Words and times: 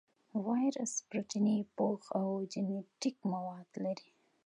وایرس 0.45 0.93
پروتیني 1.09 1.57
پوښ 1.77 2.01
او 2.19 2.27
جینیټیک 2.51 3.17
مواد 3.31 3.69
لري. 3.83 4.09